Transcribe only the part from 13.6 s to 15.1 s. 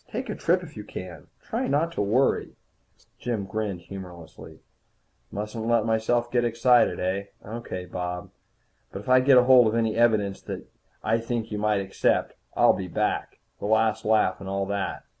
last laugh and all that.